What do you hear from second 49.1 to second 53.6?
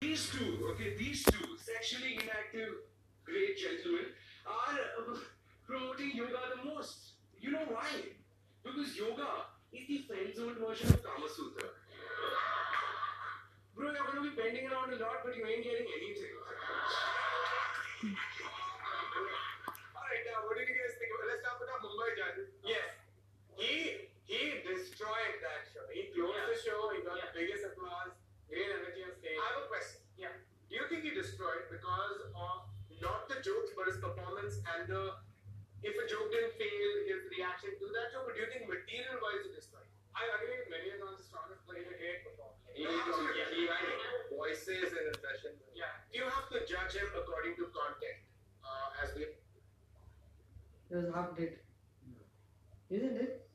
we It was half dead. Isn't it?